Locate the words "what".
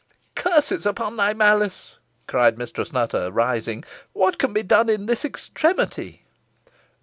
4.13-4.39